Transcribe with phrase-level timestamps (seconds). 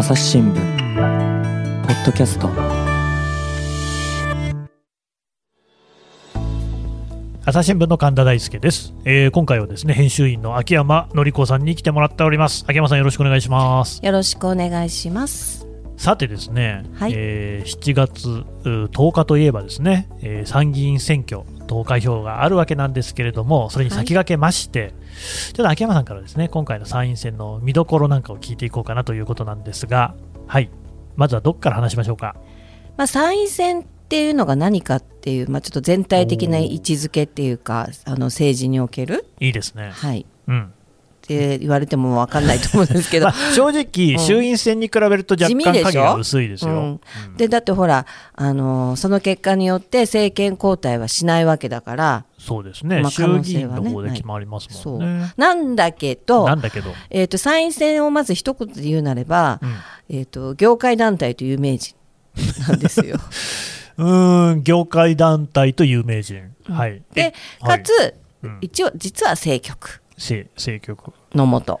[0.00, 2.48] 朝日新聞ポッドキャスト。
[7.44, 12.64] 朝日新聞の神田大輔です、えー今回はですね編集員の秋山紀子さんに来てもらっております。
[12.66, 14.00] 秋山さんよろしくお願いします。
[14.02, 15.59] よろしくお願いします。
[16.00, 17.12] さてですね、はい。
[17.14, 18.26] えー7月
[18.64, 24.94] う10日といえばですね、えー参議院選挙投開票があるわけなんですけれどもそれに先駆けまして、
[25.52, 30.14] ちょっと秋山さんからですね今回の参院選の見どころなんかを聞いていこうかなということなんですが
[30.46, 30.70] はい。
[31.16, 32.34] まずはどこから話しましょうか？
[32.96, 39.90] まあ、参院選っていうのが何かっていう、まあ、ちょっと全体的な位置づけっていうかあの政治における、いいですね。
[39.92, 40.72] はい、うん
[41.34, 43.26] って言われても分かんないと思うんですけど。
[43.26, 44.18] まあ、正直、うん。
[44.18, 46.70] 衆院選に比べると若干影が薄いですよ。
[46.70, 46.78] うん。
[46.78, 46.80] う
[47.34, 47.36] ん。
[47.36, 52.24] でだってほら、あのーその結果によって政権交代はしないわけだから。
[52.38, 55.32] そうですね、まあ衆議院の方で決まりますそうもんね。
[55.36, 59.76] なんだけどなんだけど、えー、と参院選をまず一言で言うなれば、うん。
[60.08, 61.94] えー、と業界団体と有名人
[62.68, 63.18] なんですよ。
[63.98, 67.78] うーん、業界団体と有名人、はい、でえはい。
[67.78, 68.58] かつ、うん。
[68.62, 70.00] 一応実は政局。
[70.16, 71.80] せ政局、のもと。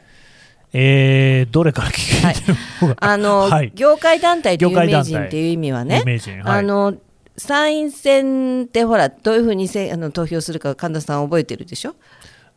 [0.72, 3.72] えー、どれから聞いてる方が、あの、 はい。
[3.74, 6.02] 業界団体と有名人っていう意味はね。
[6.04, 6.94] はい、あの
[7.36, 11.94] 参院選ってほらどういうふうにせあの投票するか神田さん覚えてるでしょ？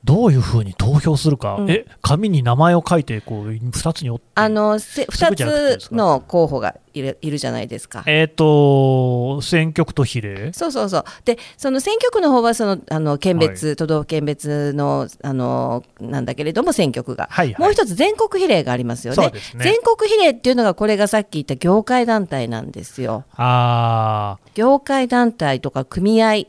[0.03, 1.71] どういうふうに投票するか、うん。
[1.71, 8.03] え紙に名前を書いてこう2つにあのせすぐじゃなくてですか？2つの候補がいるいるじゃないですか。
[8.05, 11.03] えっ、と、選挙区と比例、そうそうそう。
[11.23, 17.61] でその選挙区の方はそのあの県別、都道府県別のあのなんだけれども選挙区が、はいはい。
[17.61, 19.27] もう一つ全国比例がありますよね。
[19.27, 19.31] ね。
[19.57, 23.23] 全国比例っていうのがこれがさっき言った業界団体なんですよ。
[23.37, 26.43] あ業界団体とか組合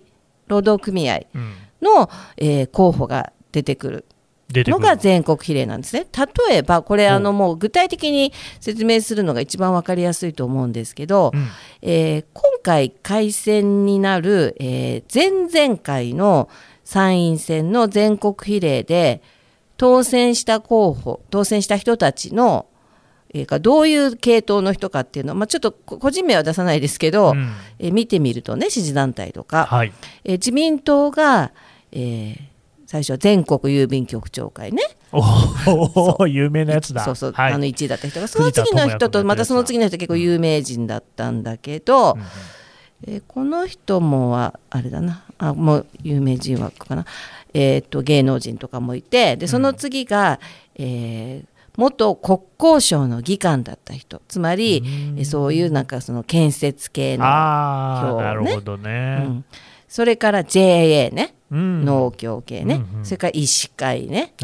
[0.49, 4.05] 労働組合ー、うん、の、えー候補が出てくる。
[4.53, 6.07] のが全国比例なんですね。
[6.49, 7.13] 例えばこれうん。
[7.13, 11.49] あのもう具体的に説明するのが一番わかりやすいと思うんですけど、うん。
[11.83, 16.49] えー今回改選になる、えー前々回の
[16.85, 19.23] 参院選の全国比例で
[19.77, 22.67] 当選した候補当選した人たちの、
[23.33, 27.51] えどういう系統の人かっていうのは、まあ、ちょっとこ個人名は出さないですけど、うん。
[27.79, 29.93] えー見てみるとね支持団体とか、はい、
[30.25, 31.53] えー自民党が、
[31.93, 32.54] えー
[32.95, 34.81] 最初は全国郵便局長会ね。
[35.11, 37.05] おお有名なやつだ。
[37.05, 37.53] そうそう、はい。
[37.53, 42.27] あの1位だった人がその次の人とまたその次の人結構有名人だったんだけど、うんうん。
[43.09, 45.25] えーこの人もはあれだな。
[45.39, 47.05] あもう有名人枠かな、
[47.53, 50.39] えー、と芸能人とかもいてでその次が、
[50.77, 51.47] えー
[51.77, 54.23] 元国交省の議官だった人。
[54.29, 54.85] つまり、
[55.17, 58.25] えーそういうなんかその建設系の、ああ、票をね。
[58.25, 59.17] なるほどうね。
[59.17, 59.45] ん
[59.95, 61.37] それから JA ね。
[61.53, 61.85] うん。
[61.85, 63.05] 農協系ね、うんうん。
[63.05, 64.35] それから医師会ね。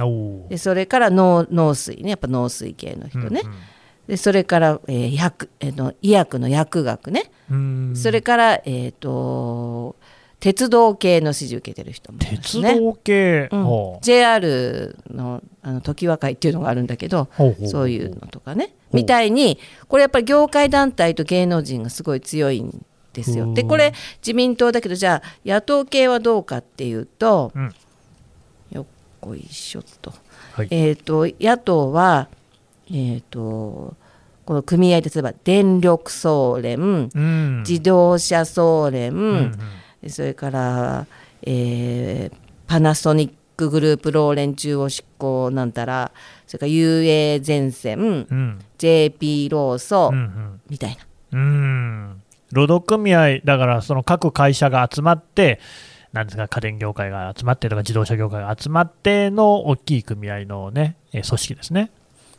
[0.48, 2.10] でそれから農農水ね。
[2.10, 3.42] やっぱ農水系の人ね、
[4.06, 7.88] でそれから、えー薬えーの医薬の薬学ね、うん。
[7.88, 9.96] うんそれから、えー、と
[10.38, 12.78] 鉄道系の支持を受けてる人もいます鉄ね。
[12.78, 13.98] 道系、うん。
[14.02, 17.28] JR のあの常盤会っていうのがあるんだけど
[17.66, 18.72] そういうのとかね。
[18.92, 18.96] う。
[18.96, 19.58] みたいに
[19.88, 23.52] これやっぱり業界団体と芸能人がすごい強いんですよ。
[23.54, 23.68] でうん。
[23.68, 27.74] これ自民党だけどじゃあ野党系はどうかっていうと、うん。
[28.72, 28.86] よっ
[29.20, 30.12] こいしょっと,、
[30.52, 30.68] はい。
[30.70, 32.28] えー、と野党は、
[32.90, 33.94] えー、と
[34.44, 36.78] この組合で例えば電力総連、
[37.14, 37.62] うん。
[37.66, 39.52] 自動車総連、うん
[40.02, 40.10] うん。
[40.10, 41.06] それから、
[41.42, 46.12] えーパナソニックグループローレン中央執行なんたら
[46.46, 48.58] それから UA 全線、うん。
[48.78, 50.96] JP 労組、みたい
[51.32, 51.38] な。
[51.40, 52.22] うん
[52.52, 55.60] 労働組合だからその各会社が集まって
[56.12, 61.90] なんですか家電業界が集まってとか自動車業界が集まっての大きい組合のねえー組織ですね。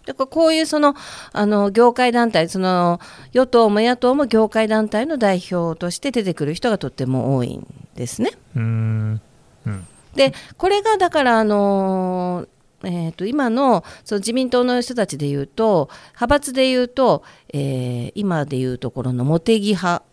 [0.05, 0.95] だからこういうその
[1.31, 2.99] あの業界団体その
[3.33, 8.31] 与党も野党も業界団体の代表として出てくる人がとっても多いんですね。
[8.55, 9.21] うん
[9.65, 12.45] うんでこれがだからあの
[12.83, 17.23] えー、と今のその自民党の人たちでいうと派閥でいうと、
[17.53, 20.03] えー今でいうところの茂木派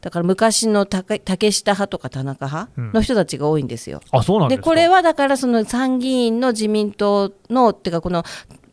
[0.00, 4.00] だから昔の竹竹下派とか田中派うんの人たちが多いんですよ。
[4.10, 8.24] あそうなんでこれはだからその参議院の自民党のっていうかこの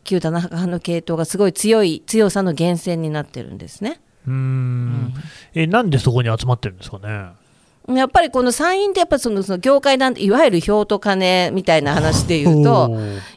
[0.02, 4.00] 旧田中派の系統がすごい強い強さの源泉になってるんですね。
[4.26, 5.14] うーん
[5.54, 7.28] えなんでそこに集まってるんですかね。
[7.98, 12.90] やっぱりこの参院ってやっぱそのその業界団体いわゆる票と金みたいな話で言うと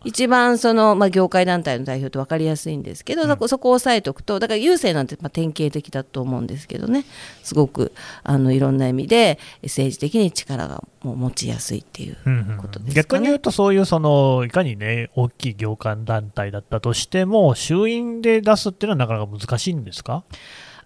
[0.04, 7.06] 一番その、まあ、業界団体の代表って分かりやすいんですけど、そこそこを押さえておくとだから郵政なんてまあ典型的だと思うんですけどね。
[7.44, 7.92] すごく
[8.24, 12.58] あのいろんな意味で政治的に力がもう持ちやすいっていううんうん。
[12.58, 12.94] ことですかね。
[12.96, 20.24] 逆に言うと、そういうそのいかにね、大きい業界団体だったとしても、衆院で出すっていうのはなかなか難しいんですか？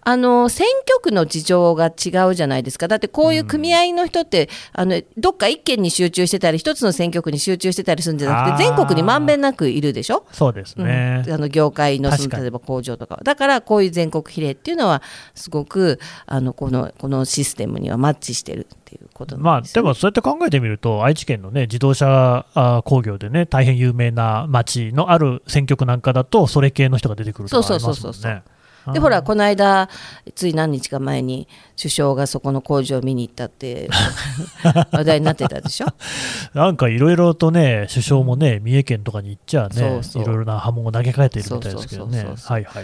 [0.02, 11.24] あの選挙区の事情が違うじゃないですか、だってこういう組合の人って、あのどっか一県に集中してたり、一つの選挙区に集中してたりするんじゃなくて、全国にまんべんなくいるでしょ、そうですね。
[11.26, 13.16] うん、あの業界の例えば工場とか。
[13.16, 15.02] はだからこういう全国比例っていうのは、
[15.34, 27.94] すごくあのこのこのシステムにはマッチしてるっていうことですよね、でもそうやって考えてみると、愛知県の、ね、自動車あ工業でね、大変有名な町のある選挙区なんかだと、それ系の人が出てくるとかありますもんね。
[27.94, 28.57] そうそうそうそう
[28.92, 29.88] でほら、この間、
[30.34, 33.88] つい何日か前に、首相がそこの工場を見に行ったって
[34.92, 35.86] 話題になってたでしょ？
[36.54, 42.24] なんかいろいろとね、首相もね、三重県とかに行っちゃね、いろいろな波紋を投げかけているみたいですけどね。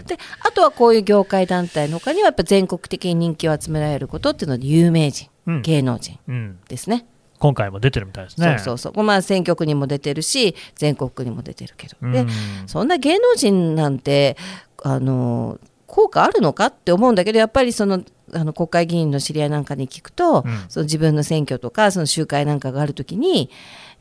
[0.07, 5.63] であとはこういう業界団体の他にはやっぱ全国的に人気を集められることっていうので有名人、うん。
[5.63, 7.07] 芸能人うん、ですね。
[7.39, 8.57] 今回も出てるみたいですね。
[8.59, 12.29] そうそうそう、まあ、選挙区にも出てるし全国区にも出てるけど、でうん。
[12.67, 14.37] そんな芸能人なんて
[14.83, 15.59] あの
[15.95, 18.03] 効果あるのかって思うんだけどやっぱりその
[18.33, 20.65] あの国会議員の知り合いなんかに聞くと、うん。
[20.69, 23.49] その自分の選挙とかその集会なんかがあるときに、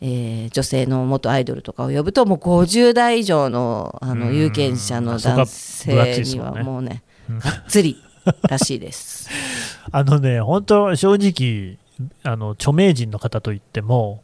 [0.02, 4.36] えー女性の元アイドルとかを呼ぶともう50代以上のあのうん。
[4.36, 7.40] 有権者の男性にはもうねうん。
[7.40, 8.02] がっつり
[8.50, 9.30] らしいです。
[9.92, 11.78] あのね、本当、正直、
[12.24, 14.24] あの著名人の方といっても、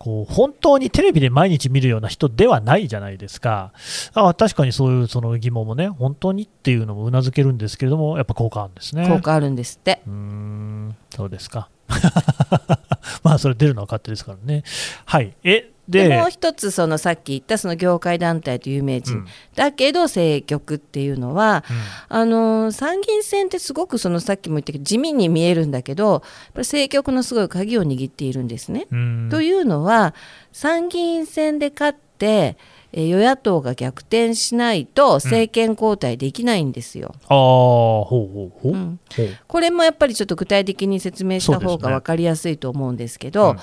[0.00, 3.74] こう本当にテレビで毎日見るような人ではないじゃないですか、
[4.14, 9.06] あ確かにそういうその疑問もね、本当にっていうのもうなずけるんですけれども、やっぱ効果あるんですね。
[9.06, 10.00] 効果あるんですって。
[10.06, 11.68] うーん、そうですか。
[13.22, 14.64] まあ、それ出るのは勝手ですからね。
[15.04, 15.34] はい。
[15.44, 19.26] え、で、でもう一つそのさっき言ったその業界団体と有名人、うん
[19.56, 21.76] だけど政局っていうのは、うん
[22.20, 26.22] あの参議院選ってすごくそのさっきも言ったけど地味に見えるんだけど
[26.54, 28.86] 政局のすごい鍵を握っているんですね。
[28.90, 30.14] うんというのは
[30.52, 37.14] 参議院選で勝ってえー与野党が逆転しないと政権交代できないんですよ。
[37.28, 38.72] ああ、ほうほうほう。
[38.72, 39.00] うん。
[39.46, 43.54] これもやっぱりちょっと具体的に説明した方が分かりやすいと思うんですけど、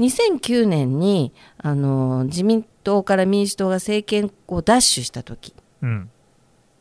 [0.00, 5.54] 2009年にあの自民党から民主党が政権を奪取した時。
[5.82, 6.10] うん、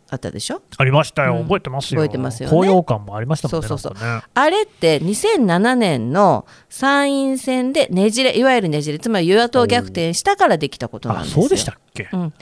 [0.09, 0.61] あったでしょ？
[0.77, 2.01] ありましたよ、うん覚えてますよ。
[2.01, 3.67] 覚えてますよね高揚感もありましたもんね。
[3.67, 11.41] そうそうそうねあれって2007年の参院選でねじれいわゆるねじれつまり与野党逆転したからできたことなんあ、ですよ。
[11.41, 12.09] そうでしたっけ？
[12.13, 12.33] うんうん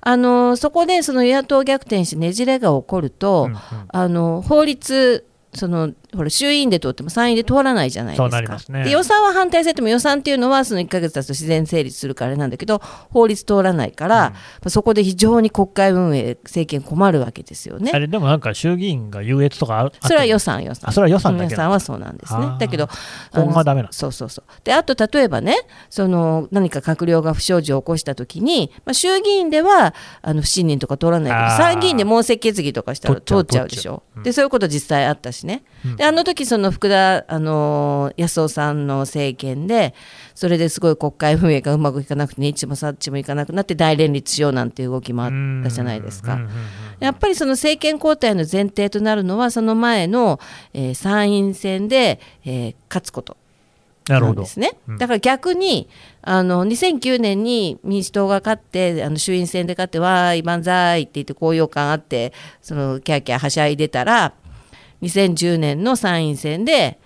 [0.00, 3.58] あのそこでその与野党逆転してねじれが起こると、うんうん
[3.88, 5.24] あの法律
[5.54, 8.36] そのほら衆院で通っても参院で通らないじゃないですそうか。
[8.36, 8.84] なりますね。
[8.84, 12.80] で予算は反対されても予算っていうのはその1ヶ月経つと自然成立するからあれなんだけど
[13.10, 14.36] 法律通らないから、ま
[14.66, 17.90] あそこで非常に国会運営政権困るわけですよね。
[17.94, 17.98] あ。
[17.98, 20.90] れでもなんか衆議院が優越とかそれは予算予算。
[20.90, 22.46] あそれは予算だけ予算はそうなんですね。
[22.58, 22.88] だけど
[23.32, 23.92] 法案はダメなんだ。
[23.92, 24.44] そうそうそう。
[24.64, 25.56] であと例えばね
[25.88, 34.18] その何か閣僚が不祥事を起こしたときに、まあ、衆議院ではあの不信任とか通らないけど参議院で問責決議とかしたら通通っちゃうでしょ、う。
[34.18, 34.20] う。
[34.20, 34.22] ん。
[34.22, 39.94] でそういうこと実際あったしね、うんであの時その福田、あのー安夫さんの政権で
[40.34, 45.30] それですごい国会運営がうまくいかなくて、ね、一もさっちもいかなくなって大連立しようなんていう動きもあっ
[45.64, 46.38] たじゃないですか。
[47.00, 50.38] やっぱりその政権交代の前提となるのはその前の、
[50.74, 53.36] えー参院選で、えー勝つこと
[54.08, 54.48] なるほどで。
[54.48, 54.72] すね。
[54.88, 55.88] うんだから逆に
[56.22, 64.34] あの2009年に民主党が勝ってあの衆院選で勝ってわーい万歳って言って高揚感あってそのキャーキャーはしゃいでたら
[65.02, 66.98] 2010年の参院選で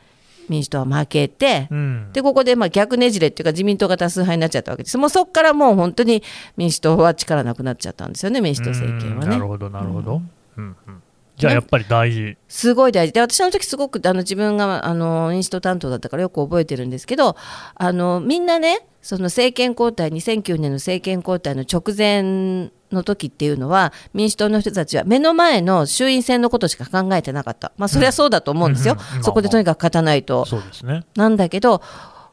[0.49, 6.23] 民主党は負けて、うんでここでまあ逆ねじれっていうか自民党が多数派になっちゃったわけですもうそこからもう本当に
[6.57, 9.47] 民主党は力なくなっちゃったんですよね民主党政権はねうんなる。
[9.47, 10.23] ほど、なるほど。
[10.57, 11.03] うんうん
[11.37, 12.37] じゃあやっぱり大事。
[12.49, 13.13] すごい大事。
[13.13, 17.37] で私の時すごくあの自分があの民主党担当だったからよく覚えてるんですけど
[17.75, 27.73] あのみんなねその政権交代2009年の政権交代の直前の時っていうのは民主党の人たちは目の前の衆院選のことしか考えてなかった。
[27.77, 31.05] まあそれはそうだと思うんですよ、そこでとにかく勝たないと、そうですね。
[31.17, 31.83] なんだけど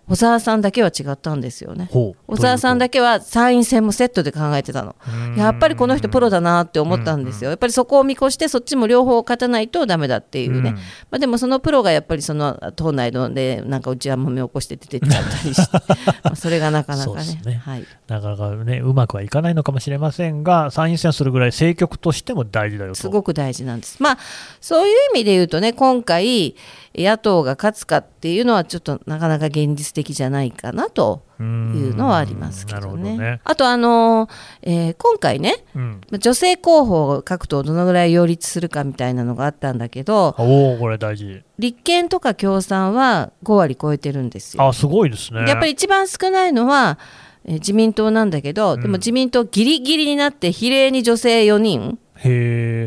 [0.10, 1.88] 小沢さんだけは違ったんですよね。
[1.92, 4.96] 小沢さんだけは参院選もセットで考えてたの。
[5.38, 10.76] やっぱりこの人プロだなって思ったんですよ、やっぱりそこを見越してそっちも両方勝たないとダメだっていうね、うん。
[10.76, 15.78] まあ、でもそのプロがやっぱりその党内のでなんかうちはもめ起こして出てっちゃったりして。
[16.24, 17.42] まあそれがなかなかね。
[17.46, 17.62] ね。
[17.64, 22.96] はい、なかなかね、うまくはいかないのかもしれませんが、参院選はそれぐらい政局としても大事だよと。
[22.96, 24.02] すごく大事なんです。
[24.02, 24.18] まあ
[24.60, 26.56] そういう意味で言うとね今回、
[26.89, 33.12] え野党が勝つかっていうのはちょっとなかなか現実的じゃないかなというのはありますけどね。
[33.16, 33.42] どね。
[33.44, 34.30] あとあのー
[34.64, 41.42] えー今回ねうん、女性候補を各党どのぐらい擁立するかみたいなのがあったんだけどおおこれ大事。
[41.58, 44.68] 立憲とか共産は5割超えてるんですよ。
[44.68, 45.46] あすごいですね。
[45.48, 46.98] やっぱり一番少ないのは、
[47.46, 48.82] えー自民党なんだけど、うん。
[48.82, 51.98] でも自民党ギリギリになって比例に女性4人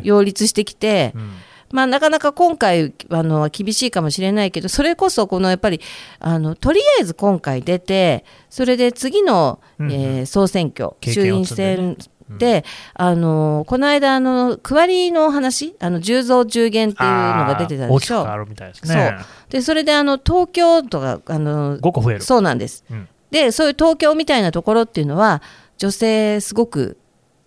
[0.04, 1.31] 擁立してきて、うん
[1.73, 5.81] まあ、なかなか今回あの厳しいかもしれないけどそれこそこのやっぱり
[6.21, 9.93] あのとりあえず今回出てそれで次の、うんうん。
[9.93, 11.97] えー総選挙経衆院選
[12.38, 12.64] で、
[12.95, 18.23] あのこの間あの区割りの話あの10増10減っていうのが出てたでしょ。
[18.23, 19.19] 変わるみたいですね。
[19.50, 22.21] でそれであの東京都があの5個増える。
[22.23, 23.09] そうなんです、うん。
[23.31, 25.43] でそういう東京みたいなところっていうのは
[25.79, 26.99] 女性すごく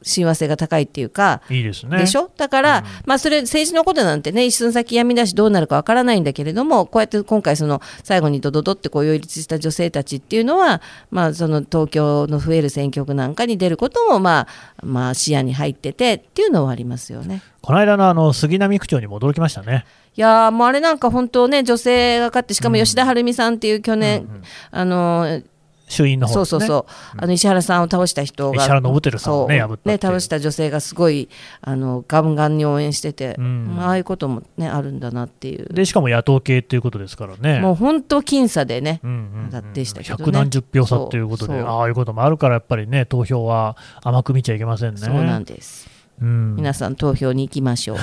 [0.05, 1.97] 親和性が高いっていうか、いいですね。
[1.97, 2.29] でしょ？
[2.37, 2.85] だから、うん。
[3.05, 14.47] まあそれ政治のことなんてね一寸先闇だしどうなるかわからないんだけれどもこうやって今回その最後にドドドってこう擁立した女性たちっていうのは、まあ、その東京の増える選挙区なんかに出ることも、ま
[14.77, 17.41] あ、まあ視野に入っててっていうのはありますよね。
[17.61, 19.85] この間のあの杉並区長にも驚きましたね。
[20.15, 24.43] いやーもうあれなんか本当ね女性が勝ってしかも吉田晴美さんっていう去年、うんうん。
[24.71, 25.41] あの
[25.87, 28.57] 衆院の方そうそうそう、あの石原さんを倒した人が。
[28.57, 29.67] 石原伸晃さんをねそう。
[29.67, 29.99] 破ったっていう。
[29.99, 31.29] 倒した女性がすごい
[31.61, 33.77] あのガンガンに応援してて、うん。
[33.79, 35.73] ああいうこともねあるんだなっていう。
[35.73, 37.59] でしかも野党系っていうことですからね。
[37.59, 40.23] もう本当僅差でね、うんうんうんだでしたけどね。
[40.23, 45.01] 百何十票差ということでああいうこともあるからやっぱりね投票は甘く見ちゃいけませんね。
[45.01, 46.55] そうなんですうん。
[46.55, 47.97] 皆さん投票に行きましょう。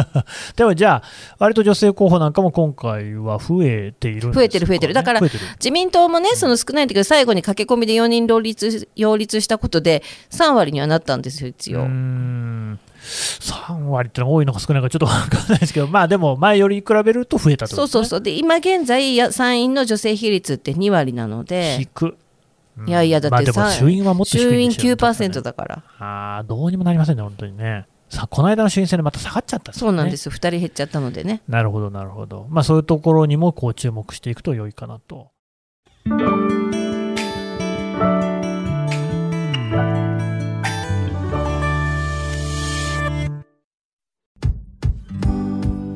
[0.56, 1.02] でもじゃあ
[1.38, 4.94] 割と女性候補なんかも今回は増えているね、増えてる増えてる。
[4.94, 12.78] だから自民党もねその少ないんだけど最後に駆け込みで4人擁立擁立したことで3割にはなったんですよ一応、うーん。
[13.02, 18.20] 3割ってのが多いのか少ないのかちょっと分かんないですけどまあでも前より比べると増えたとそうそうそう。
[18.20, 21.78] で今現在や参院の女性比率って2割なので。
[21.78, 22.16] 低
[22.86, 25.82] いやいやだってまあ、衆院はもっと低いん衆院ですよ9%だから。
[25.98, 27.86] ああどうにもなりませんね本当にね。
[28.08, 29.90] さこの間の衆院選でまた下がっちゃったんですよね。
[29.90, 30.32] そうなんですよ。
[30.32, 31.42] 2人減っちゃったのでね。
[31.48, 32.46] なるほどなるほど。
[32.50, 35.28] まあそういうところにもこう注目していくと良いかなと。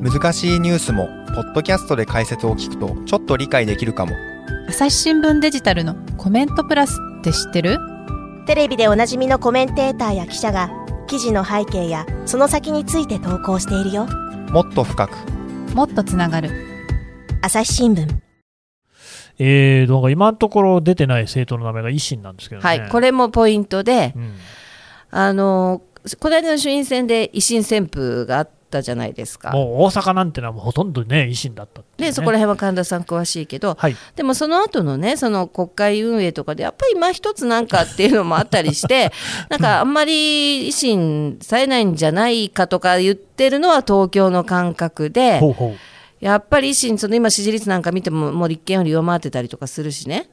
[0.09, 4.13] 難しいニュースもポッドキャストで解説を聞くとちょっと理解できるかも
[4.69, 7.77] 朝日新聞デジタルのコメントプラスって知ってる？
[8.45, 10.69] テレビでおなじみのコメンテーターや記者が
[11.07, 14.07] 記事の背景やその先について投稿しているよ。
[14.51, 15.15] もっと深く。
[15.73, 16.51] もっとつながる。
[17.41, 18.07] 朝日新聞。
[19.39, 22.67] えー、なんか今のところ出てない政党の名前が維新なんですけどね。
[22.67, 24.33] はいこれもポイントでうん。
[25.11, 25.81] あの
[26.19, 29.51] この間の衆院選で維新旋風があったじゃないですか。
[29.51, 32.07] もう大阪なんてのはもうほとんどね維新だったっね。
[32.07, 33.75] でそこら辺は神田さん詳しいけど。
[33.77, 33.95] はい。
[34.15, 39.11] でもその後のねその国会運営とかでやっぱり今一つなんかっていうのもあったりして
[39.49, 45.75] なんかあんまり維新されないんじゃないかとか言ってるのは東京の感覚でほうほ
[46.19, 50.29] やっぱり維新その今支持率なんか見てももう立憲より上回ってたりとかするしね。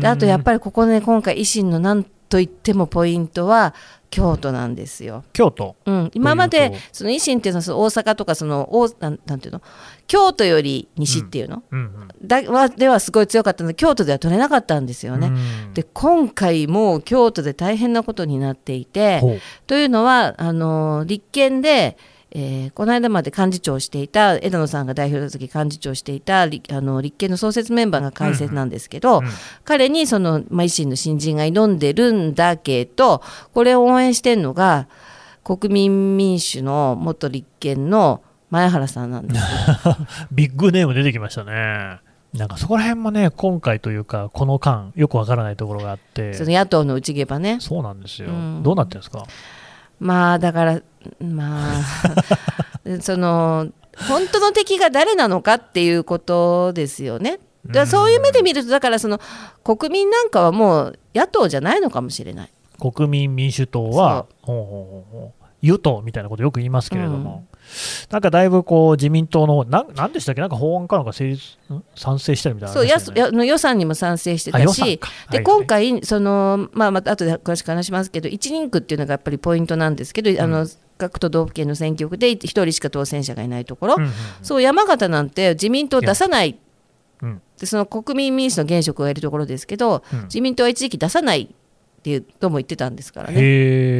[0.00, 3.72] であとやっぱりここね今回維新のなんといってもポイントは
[4.10, 5.24] 京都なんですよ。
[5.32, 5.76] 京都。
[5.84, 9.62] うん、今までその維新っていうのはその大阪とかその大なんなんていうの？
[10.06, 15.28] 京都より西っていうの、うんうんだはではすごい強かったので京都では取れなかったんですよね。
[15.28, 15.74] うん。
[15.74, 21.96] で今回も京都で大変なことになっていてというのはあの立憲で、
[22.32, 29.24] えーこの間まで幹事長をしていた枝野さんが代表だった時幹事長をしていた立あの立憲の創設メンバーが改選なんですけど、うん
[29.64, 34.86] 彼にその、まあ、維新の新人が挑んでるんだけどこれを応援してるのが
[35.42, 39.96] 国民民主の元立憲の前原さんなんですよ。
[40.30, 41.98] ビッグネーム出てきましたね。
[42.32, 47.58] なんかそこら辺もね、今回というか、この間、よくわからないところがあって、その野党の内毛場ね。
[47.60, 49.24] そうなんですよ、うんどうなってるんですか、
[50.00, 50.80] まあだから
[51.20, 51.82] まあ
[53.00, 53.68] その
[54.08, 57.38] 本当の敵が誰なのかっていうことですよね。
[57.66, 59.20] だからそういう目で見るとだからその
[59.64, 62.50] 国民なんかはもう野党じゃないのかもしれない。
[62.78, 64.26] 国民民主党は、
[65.62, 67.46] 与党みたいなことよく言いますけれども、
[68.10, 71.82] なんかだいぶこう自民党のなん、なんでしたっけ、なんか法案かなんか成立ん？
[71.94, 80.66] 賛成したりみたいなのそうや予算にも賛成してあたしで、今回その、まあ、また後で詳しく話しますけど一人区っていうのがやっぱりポイントなんですけど、あの
[80.98, 84.14] 各都道府県の選挙区で1人しか当選者がいないところ、うんうんうん。
[84.42, 86.58] そう山形なんて自民党出さない。
[87.22, 87.42] うん。
[87.58, 90.22] でその国民民主の現職がいるところですけど、うん。
[90.24, 93.34] 自民党は一時期出さないっていうとも言ってたんですからね。
[93.36, 93.38] へ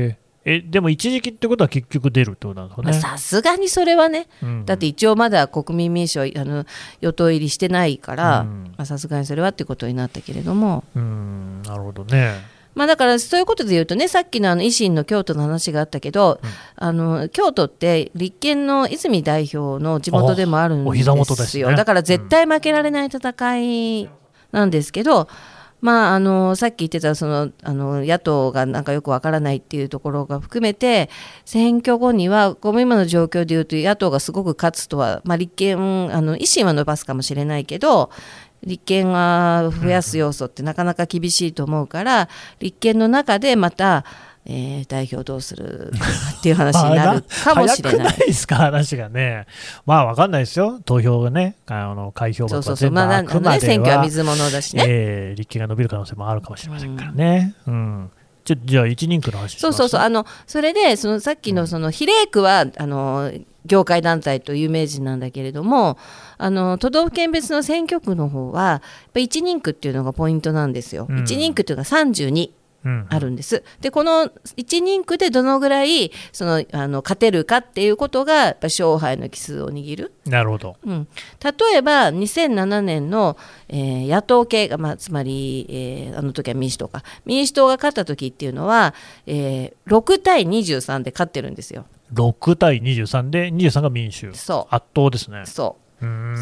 [0.08, 2.92] ええでも一時期ってことは結局出るってことなんですね？
[3.00, 6.64] さすがにそれはね、うんだって一応まだ国民民主はあの
[7.00, 8.46] 与党入りしてないから
[8.84, 12.34] さすがにそれはってことになったけれども、うんなるほどね。
[12.76, 16.50] まあ、だからそういうことで言うとねさっきのあの維新の京都の話があったけど、うん。
[16.76, 20.90] あの京都って立憲の泉代表の地元でもあるんですよ。
[20.90, 21.74] あお膝元ですね。
[21.74, 24.10] だから絶対負けられない戦い
[24.52, 25.26] なんですけど、
[25.80, 31.10] まあ、あのさっき言ってたそのあの野党がなんかよくわからないっていうところが含めて
[31.44, 38.10] 選挙後にはこの今の状況でいうと野党がすごく勝つとは、まあ、立憲あの維新は伸ばすかもしれないけど
[38.64, 42.28] 立憲が増やす要素ってなかなか厳しいと思うから、
[42.60, 44.04] 立憲の中でまた、
[44.48, 46.06] えー代表どうするか
[46.38, 48.04] っていう話になるかもしれ 早くな。
[48.04, 49.46] ないいですか、話がね。
[49.86, 54.84] まあ、わかんないですよ、投票がね、あの開票が全部まあ、くまでは、選挙は水物だしね。
[54.86, 57.54] えー立憲が伸びる可能性もあるかもしれませんからね。
[57.66, 58.10] うん
[58.44, 59.60] ちょじゃあ、一人区の話します？
[59.62, 63.32] そうそうそう、あのそれで、そのさっきのその比例区はあの
[63.66, 65.98] 業界団体と有名人なんだけれども、
[66.38, 71.06] あの都道府県別の選挙区の方は、やっぱ一人区っていうのがポイントなんですよ。
[71.08, 72.50] うん一人区っていうのが32。
[72.86, 73.64] うんあるんです。
[73.80, 80.12] でこの1人区でどのぐらいそのあの勝てるかっていうことがやっぱ勝敗の奇数を握る。
[80.24, 80.76] なるほど。
[80.84, 81.08] うん、
[81.42, 83.36] 例えば2007年の、
[83.68, 88.94] えー野党系が、まあ、つまり、えーあの時は民主党か民主党が勝った時っていうのは、
[89.26, 91.86] えー6対23で勝ってるんですよ。
[92.12, 94.32] 6対23で、23が民主。
[94.32, 95.46] そ圧倒ですねう。
[95.46, 95.85] そう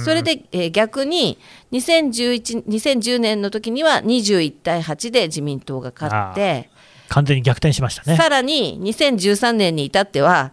[0.05, 1.39] それで、えー逆に
[1.73, 6.71] 2011 2010年の時には21対8で自民党が勝って。
[7.09, 8.17] 完全に逆転しましたね。
[8.17, 10.53] さらに2013年に至っては、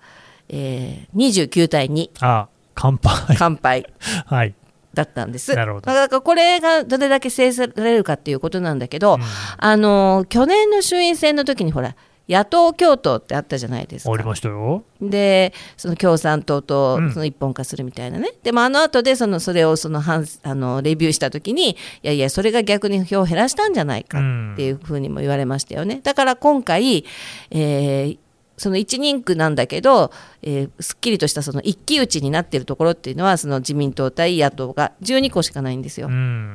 [0.49, 3.37] えー、29対2あ乾杯。
[3.37, 3.85] 完敗
[4.27, 4.53] はい。
[4.93, 5.55] だったんです。
[5.55, 9.21] なるほどだからこれがどれだけ制されるかっていうことなんだけど、うん
[9.57, 11.95] あの去年の衆院選の時にほら
[12.31, 14.13] 野党共闘ってあったじゃないですか。
[14.13, 14.83] ありましたよ。
[15.01, 27.03] でその共産党とうんその一本化するみたいなね、でもあの後でそのそれをその反あのレビューした時にいやいやそれが逆に票を減らしたんじゃないかっていうふうにも言われましたよねだから今回、
[27.49, 28.17] えー
[28.57, 30.11] その一人区なんだけど、
[30.43, 36.09] えーすっきりとしたその一騎打ちになっているところっていうのはその自民党対野党が12個しかないんですよ。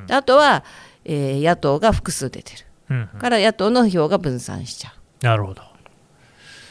[0.09, 0.63] あとは、
[1.05, 2.59] えー野党が複数出てる
[2.91, 4.93] うんうんから野党の票が分散しちゃう。
[5.27, 5.63] なるほど。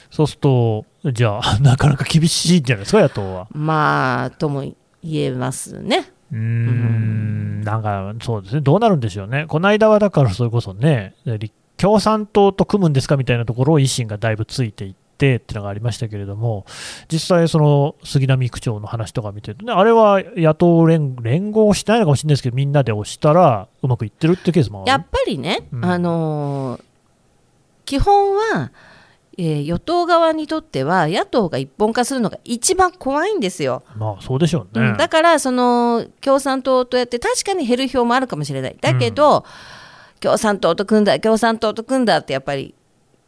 [0.09, 3.47] そうすると、じゃあ、なかなか厳しいんじゃないですか、野党は。
[3.51, 4.61] まあとも
[5.03, 6.09] 言えますね。
[6.31, 16.65] うーん、なんかそうですね、どうなるんでしょうね、この間はだからそれこそね、立共産党と組むんですかみたいなところを維新がだいぶついていってっていうのがありましたけれども、
[17.11, 26.94] 実際、その杉並区長の話とか見てるとね、あれは野党連連合してないのかもしれないですけど、みんなで押したらうまくいってるっていうケースもあるやっぱりね、うんあのー
[27.85, 28.71] 基本は、
[29.37, 33.83] えー与党側にとっては野党が一本化するのが一番怖いんですよ。
[33.97, 34.89] まあそうでしょうね。
[34.91, 39.43] うんだからその共産党とやって確かに減る票もあるかもしれないだけど、
[40.21, 42.73] 共産党と組んだ共産党と組んだってやっぱり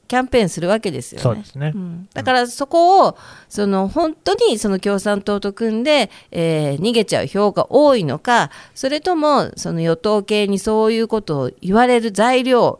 [0.07, 1.23] キャンペーンするわけですよね。
[1.23, 3.17] そうですねうんだからそこを
[3.49, 12.79] その本当にその共産党と組んで、えー逃げちゃう票が多いのかそれともその与党系にそういうことを言われる材料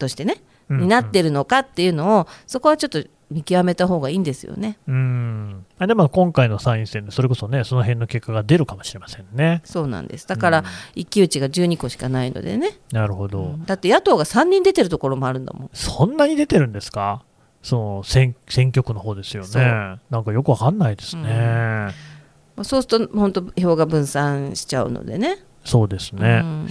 [0.00, 4.78] としてね、うんになってるのかっていうのをそこはちょっと見極めた方がいいんですよね。
[4.88, 9.62] うんあでも今回の参院選でそれこそね、その辺の結果が出るかもしれませんね。
[9.64, 10.64] そうなんですだから、
[10.96, 13.54] 一騎打ちが12個しかないのでね、なるほど。
[13.66, 15.70] だって野党が3人出てるところもあるんだもん。
[15.72, 17.22] そんなに出てるんですか？
[17.62, 20.00] その選選挙区の方ですよね。
[20.10, 21.94] なんかよくわかんないですね。
[22.62, 25.38] そうすると本当票が分散しちゃうのでね。
[25.64, 26.40] そうですうね。
[26.40, 26.68] ん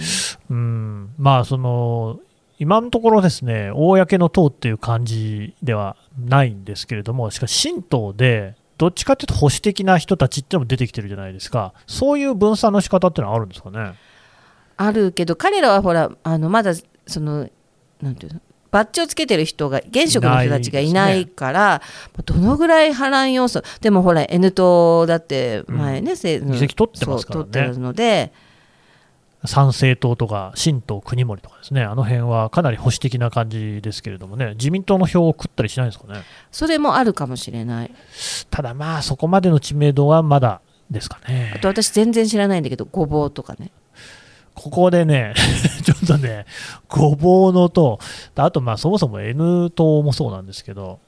[0.50, 2.20] うん、まあその
[2.60, 13.94] 今のところですね、公の党っていう感じではないんですけれども、しかし新党で、どっちかというと保守的な人たちってのも出てきてるじゃないですか、そういう分散の仕方ってのはあるんですかね？
[14.76, 16.74] あるけど彼らはほらあのまだ
[17.06, 17.48] その
[18.02, 18.40] なんていうの？
[18.70, 21.82] バッジをつけてる人が現職の人たちがいないから
[22.24, 27.46] どのぐらい波乱要素でもほら N 党だって前ね、せ議席取ってますからね。
[27.50, 28.32] 取ってるので
[29.44, 36.22] 参政党とか新党国盛とかですね、あの辺はかなり保守的な感じですけれどもね、自民党の票を食ったりしないんですかね。
[36.50, 37.90] それもあるかもしれない。
[38.50, 41.54] ただまあ、そこまでの知名度はまだですかね。
[41.56, 41.58] あ。
[41.58, 43.70] と私全然知らないんだけどごぼうとかね。
[44.54, 45.32] ここでね、
[45.84, 46.44] ちょっとね、
[46.88, 47.98] ごぼうのと、
[48.34, 50.98] あとまあそもそも N 党もそうなんですけど、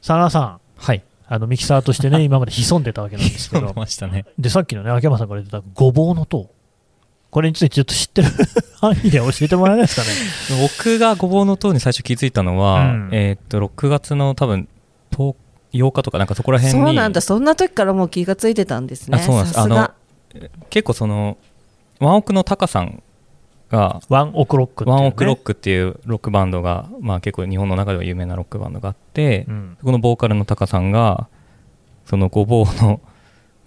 [0.00, 1.02] 佐野さん、はい。
[1.26, 3.62] あのミキサーとしてね、 今まで潜んでたわけなんですけど。
[3.62, 4.26] 読み、ましたね。
[4.38, 6.50] で、さっきのね、秋山さんから言ってたごぼうの党、
[7.34, 8.28] これについてちょっと知ってる
[8.80, 10.02] 範囲で教えてもらえないですか
[10.54, 10.62] ね？
[10.78, 13.08] 僕がごぼうの塔に最初気づいたのは、うん。
[13.10, 14.68] えーっと、6月の多分、
[15.10, 15.34] 10
[15.72, 16.86] 8日とかなんかそこら辺に。
[16.86, 17.20] そうなんだ。
[17.20, 19.18] そんな時からもう気がついてたんですね。
[19.18, 19.54] あそうなんです。
[19.54, 19.76] さすが。
[19.76, 21.36] あの結構その
[21.98, 23.02] ワンオクのタカさん
[23.68, 29.76] がワンオクロックっていう、ね、ワンオクロックっていうロックバンドが、まあ、結構日本の中では有名なロックバンドがあって、うん。
[29.80, 31.26] そこのボーカルのタカさんが
[32.06, 33.00] そのごぼうの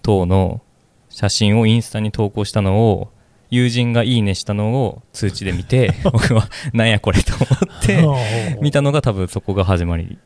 [0.00, 0.62] 塔の
[1.10, 3.10] 写真をインスタに投稿したのを
[3.50, 7.46] 友人がいいねしたのを通知で見て 僕はなんやこれと思
[7.80, 10.18] って 見たのが多分そこが始まり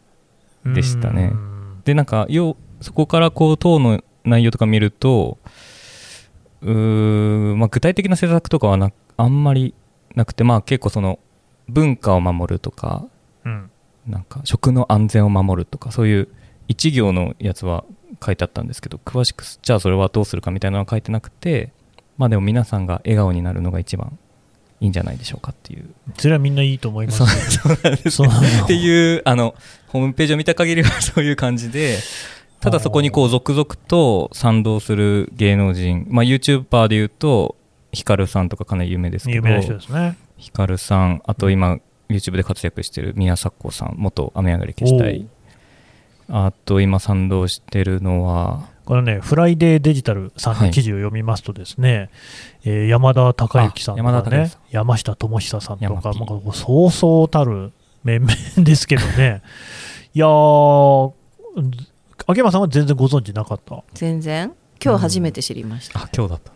[0.64, 1.30] でしたね。
[1.32, 1.82] うん。
[1.84, 5.38] でなんかようそこからこう塔の内容とか見ると
[6.62, 9.74] うー、まあ、具体的な施策とかはなあんまり
[10.14, 11.18] なくてまあ結構その
[11.68, 13.04] 文化を守るとか
[13.44, 13.70] うん。
[14.06, 16.28] なんか食の安全を守るとかそういう
[16.68, 17.84] 一行のやつは
[18.24, 21.72] 書いてあったんですけど詳しくじゃあそれはどうするかみたいなのは書いてなくて
[22.18, 24.18] まあでも皆さんが笑顔になるのが一番
[24.80, 25.88] いいんじゃないでしょうかっていう。
[26.18, 27.18] それはみんないいと思います。
[27.18, 28.10] そうなんです。
[28.10, 28.64] そうなの。
[28.64, 29.54] っていうあの
[29.88, 31.98] ホームページを見た限りはそういう感じで
[32.60, 37.56] ただそこにこう続々と賛同する芸能人、まあ、YouTuber でいうと
[37.92, 40.16] ヒカルさんとかかなり有名ですけど有名な人ですね。
[40.36, 45.26] ヒカルさんあと今 YouTube で活躍してる宮迫子さん元雨上がり消したい。
[46.28, 52.10] あと今賛同してるのはこれね、フライデーデジタルさんの記事を読みますとですね、
[52.64, 57.72] えー山田孝之さんとかねあ山下智久さんとか、山 P もうこうそうそうたる
[58.04, 59.42] 面々 ですけどね、
[60.14, 61.12] いやー、
[62.26, 63.82] 秋山さんは全然ご存知なかった？
[63.94, 64.52] 全然。
[64.84, 66.52] 今日初めて知りました、あ今日だった。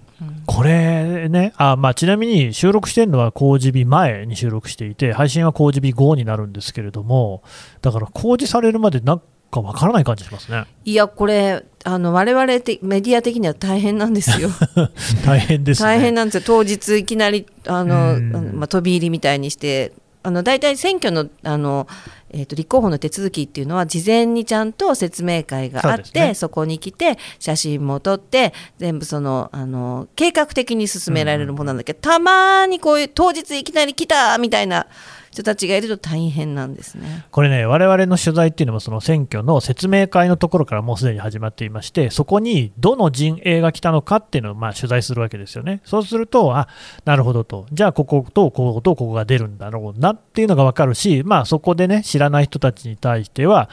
[0.47, 7.43] これね、あまあ、ちなみに収録してるのは工事日前に収録していて、配信は工事日後になるんですけれども、
[7.83, 9.23] だから工事されるまでなん
[9.63, 10.65] かわからない感じしますね。
[10.85, 14.51] いやこれあの我々てメディア的には大変なんですよ。
[15.25, 15.89] 大変ですね。
[15.89, 16.43] 大変なんですよ。
[16.45, 18.21] 当日いきなりあの、
[18.55, 19.93] まあ、飛び入りみたいにして。
[20.27, 21.87] あの大体選挙のあの、
[22.31, 26.53] えー、と立候補の手続きっていうのは事前にちゃんと説明会があってそ,、ね。
[26.53, 34.89] こに来て写真も撮って全部そのあの計画的に進められるものなんだけど、たまにこういう当日いきなり来たみたいな
[35.37, 37.27] 人たちがいると大変なんですね。
[37.31, 45.83] これね、我々の取材っていうのも、その選挙の説明会のところからもうすでに始まっていまして、そこにどの陣営が来たのかっていうのをまあ取材するわけですよね。
[45.85, 46.69] そうすると、あ
[47.05, 53.69] なるほどと、じゃあこことこことここが出るんだろうなっていうのが分かるし、まあ、そこでね、知らない人たちに対しては、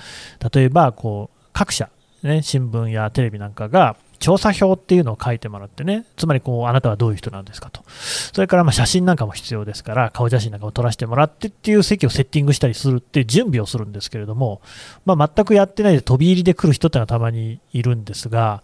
[0.54, 1.90] 例えばこう各社、
[2.24, 14.62] ね、新聞やテレビなんかが、調査票っていうのを書いてもらってね、つまりこうあなたはどういう人なんですかと、それからま写真なんかも必要ですから、顔写真なんかも撮らせてもらってっていう席をセッティングしたりするっていう準備をするんですけれども、
[15.04, 18.64] まあ、全くやってないで飛び入りで来る人ってのはたまにいるんですが、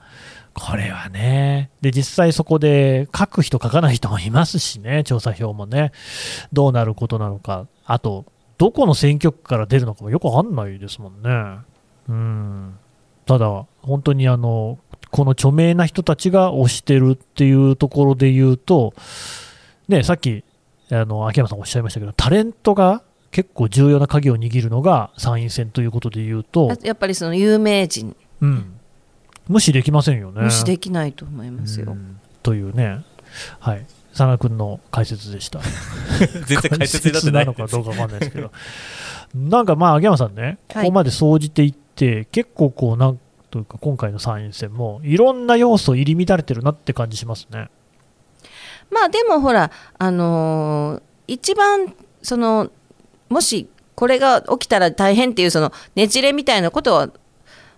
[0.54, 5.91] これはね、で実際そこで書く人、書かない人もいますしね、調査票もね、
[6.54, 8.26] どうなることなのか、あと、
[8.58, 11.60] どこの選挙区から出るのかもよくわかんないですもんね。
[12.08, 12.78] うん。
[13.26, 14.80] ただ、本当にあの
[15.12, 18.93] この著名な人たちが推してるっていうところで言うと、
[19.88, 20.43] ね、さっき
[20.91, 28.15] あの秋山さんおっしゃいましたけど、タレントが結構重要な鍵を握るのが参院選ということで言うと、やっぱりその有名人。
[28.41, 28.80] うん、
[29.48, 30.41] 無視できませんよね。
[30.43, 31.91] 無視できないと思いますよ。
[31.91, 32.19] うん。
[32.41, 33.04] というね、
[33.60, 35.60] はい、佐野君の解説でした。
[36.45, 37.45] 全然解説になってない。
[37.45, 38.52] のかどうかわかんないですけど、
[39.36, 40.86] なんかまあ、秋山さんね、はい。
[40.86, 43.19] ここまで総じていって、結構こう、なん
[43.50, 47.70] というか、今回の参院選も、いろんな要素入り乱れてるなって感じしますね。
[48.90, 52.72] まあでもほら、あのー一番その
[53.30, 57.10] もしこれが起きたら大変っていうそのねじれみたいなことは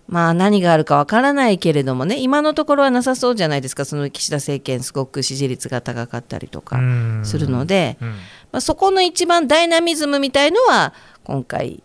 [0.08, 6.80] まあ何があるかわからないけれどもね今のところはなさそうじゃないですかその岸田政権すごく支持率が高かったりとか
[7.24, 8.16] するので、うんま
[8.52, 11.82] あ、そこの一番ダイナミズムみたいのは今回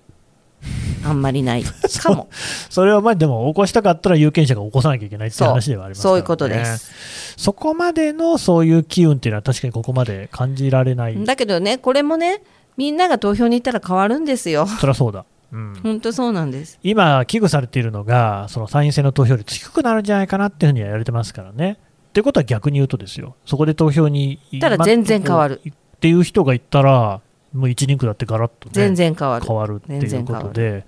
[1.05, 1.63] あんまりない
[2.03, 2.29] かも。
[2.69, 7.35] それはまあでも起こしたかったら有権者が起こさなきゃいけないって話ではありますから、ね、そういうことです。
[7.37, 11.23] そこまでのそういう機運っていうのは確かにここまで感じられない。
[11.23, 12.41] だけどねこれもね
[12.77, 14.67] みんなが投票に行ったら変わるんですよ。
[14.67, 15.25] そりゃそうだ。
[15.51, 16.77] うん、本当そうなんです。
[16.83, 21.77] 今、危惧されているのが、その参院選の投票率低くなるんじゃないかなっていうふうには言われてますからね。
[22.09, 27.21] っていうことは逆に言うとですよ、そこで投票に行たら全然変わるっていう人がいったら、
[27.57, 29.45] もう一人区だってガラッと、ね、全然変わる。
[29.45, 30.85] 変わるっていうことで、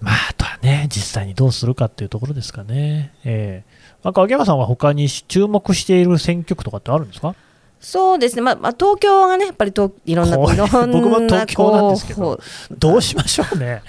[0.00, 3.12] まあ、あとはね、実際にどうするかっていうところですかね。
[3.24, 7.34] ええなんか秋山さんは他に注目している選挙区とかってあるんですか？
[7.80, 12.40] そうですね、まあまあ、東京がね、やっぱりといろんな、いろんな僕も東京なんですけど
[12.78, 13.82] どうしましょうね。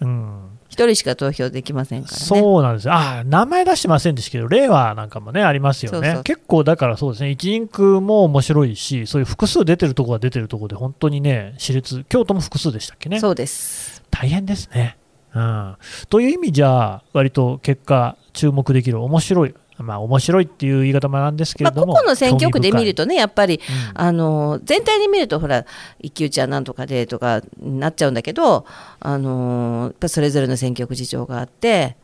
[0.00, 0.43] うん
[0.74, 2.20] 一人しか投票できませんからね。
[2.20, 2.88] そうなんです。
[2.88, 6.24] よあー名前出してませんでしたけど、令和なんかもね、ありますよね、そうそう。
[6.24, 14.02] 結構だからそうですね、一人区も面白いし、そういう複数出てるところが出てるところで、本当にね、私立、京都も複数でしたっけね、そうです。
[14.10, 14.96] 大変ですね、
[15.32, 15.76] うん、
[16.08, 25.64] という意味じゃ、割と結果、注目できる、面白い、まあ面白いっていう言い方もなんですけまあ、れども、個々の選挙区で見るとねやっぱり、興味深い、あの全体で見るとほら
[26.00, 28.66] 一騎打ちはなんとかでとかなっちゃうんだけど
[29.00, 31.96] あのやっぱそれぞれの選挙区事情があって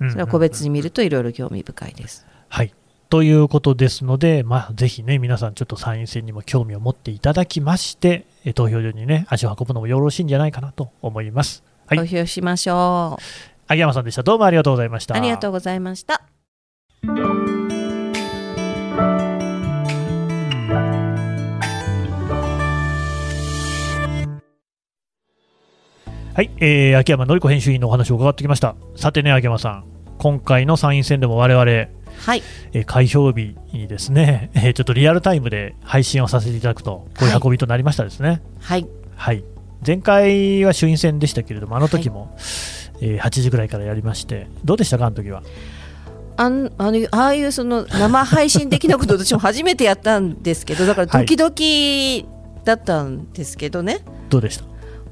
[0.00, 2.26] うんそれは個別に見るといろいろ興味深いです。
[2.48, 2.74] はい。
[3.10, 11.62] ということですので、まあ、ぜひね、皆さん、ちょっと参院選にも興味を持っていただきまして、え投票所にね、足を運ぶのもよろしいんじゃないかなと思います。
[11.86, 13.22] はい投票しましょう。
[13.66, 14.22] 秋山さんでした。
[14.22, 15.14] どうもありがとうございました。
[15.14, 16.33] ありがとうございました。
[17.06, 17.12] は
[26.42, 28.74] い、えー秋山紀子編集員のお話を伺ってきました。
[28.96, 29.84] さてね、秋山さん、
[30.18, 38.40] 今回の参院選でも我々、えはい、ー開票日にですね、 えーちょっとリアルタイムで配信をさせていただくと、こういう運びとなりましたですね。
[38.60, 39.44] はい、はい。
[39.86, 42.34] 前回は衆院選でしたけれども、あの時も、
[43.02, 45.42] えー8時ぐらいからやりまして、どうでしたか、あの時は？
[46.36, 52.26] あんあのああいうその生配信的なこと私も初めてやったんですけどだからドキドキ
[52.64, 54.64] だったんですけどね、どうでした？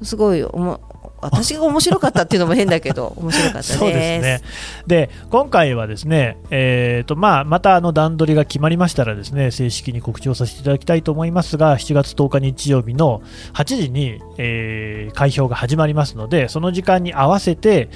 [0.04, 0.80] すごいおも
[1.20, 3.78] 私が面白かったっていうのも変だけど面白かったです。
[3.78, 4.40] そうですね。
[4.88, 17.88] で、今回はですね、えーとまあ、またあの段取りが決まりましたらですね、正式に告知をさせていただきたいと思いますが、7月10日日曜日の8時に、えー開票が始まりますので、その時間に合わせて、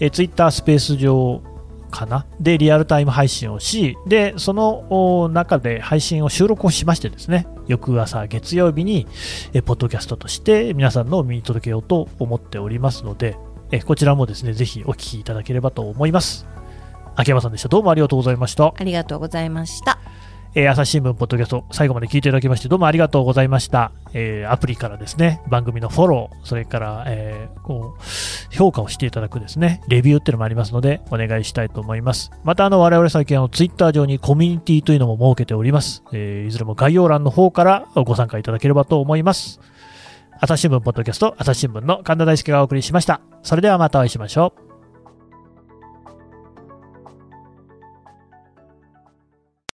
[0.00, 1.40] えー、ツイッタースペース上
[1.94, 2.26] かな？
[2.40, 9.06] でリアルタイム配信をしでその中で配信を収録をしましてですね翌朝月曜日に
[9.52, 13.36] えポッドキャストとして皆さんのお耳に届けようと思っておりますので
[13.70, 16.46] えこちらもですねぜひお聞きいただければと思います。
[17.16, 17.68] 秋山さんでした。
[17.68, 20.00] どうもありがとうございました、ありがとうございました。
[20.56, 32.30] えー朝日新聞ポッドキャスト最後まで聞いていただきましてどうもありがとうございました、えーアプリからですね番組のフォローそれから、えーこう評価をしていただくですねレビューっていうのもありますのでお願いしたいと思います。
[32.44, 39.60] またあの我々最近あのツイッター上にコミュニティというのも設けております、えいずれも概要欄の方からご参加いただければと思います。
[40.38, 43.20] 朝日新聞ポッドキャスト朝日新聞の神田大輔がお送りしました。
[43.42, 44.63] それではまたお会いしましょう。